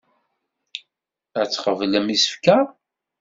Ad 1.41 1.47
tqeblem 1.49 2.07
isefka. 2.15 2.57